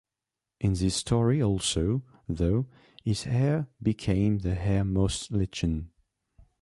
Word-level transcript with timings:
In 0.59 0.73
this 0.73 0.95
story 0.95 1.43
also, 1.43 2.01
though, 2.27 2.65
his 3.03 3.25
hair 3.25 3.67
became 3.83 4.39
the 4.39 4.55
hair 4.55 4.83
moss 4.83 5.29
lichen. 5.29 5.91